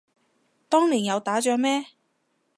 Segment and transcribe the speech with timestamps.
[0.67, 1.85] 當年有打仗咩